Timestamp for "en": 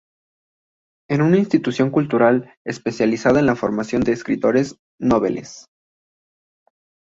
3.39-3.45